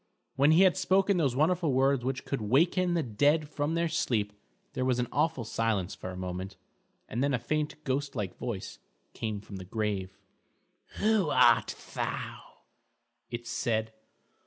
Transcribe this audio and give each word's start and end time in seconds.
When 0.35 0.49
he 0.53 0.63
had 0.63 0.77
spoken 0.77 1.17
those 1.17 1.35
wonderful 1.35 1.73
words 1.73 2.03
which 2.03 2.25
could 2.25 2.41
waken 2.41 2.95
the 2.95 3.03
dead 3.03 3.47
from 3.47 3.75
their 3.75 3.87
sleep, 3.87 4.33
there 4.73 4.83
was 4.83 4.97
an 4.97 5.07
awful 5.11 5.43
silence 5.43 5.93
for 5.93 6.09
a 6.09 6.17
moment, 6.17 6.57
and 7.07 7.23
then 7.23 7.35
a 7.35 7.37
faint 7.37 7.75
ghost 7.83 8.15
like 8.15 8.35
voice 8.35 8.79
came 9.13 9.41
from 9.41 9.57
the 9.57 9.63
grave. 9.63 10.17
"Who 10.97 11.29
art 11.29 11.75
thou?" 11.93 12.63
it 13.29 13.45
said. 13.45 13.93